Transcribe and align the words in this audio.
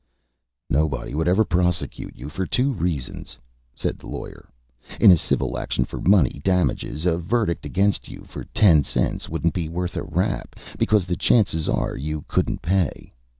"Nobody 0.67 1.13
would 1.13 1.27
ever 1.27 1.45
prosecute 1.45 2.15
you, 2.15 2.27
for 2.27 2.47
two 2.47 2.73
reasons," 2.73 3.37
said 3.75 3.99
the 3.99 4.07
lawyer. 4.07 4.49
"In 4.99 5.11
a 5.11 5.15
civil 5.15 5.59
action 5.59 5.85
for 5.85 6.01
money 6.01 6.41
damages 6.43 7.05
a 7.05 7.19
verdict 7.19 7.67
against 7.67 8.07
you 8.07 8.23
for 8.23 8.45
ten 8.45 8.81
cents 8.81 9.29
wouldn't 9.29 9.53
be 9.53 9.69
worth 9.69 9.95
a 9.95 10.01
rap, 10.01 10.55
because 10.79 11.05
the 11.05 11.15
chances 11.15 11.69
are 11.69 11.95
you 11.95 12.25
couldn't 12.27 12.63
pay. 12.63 13.13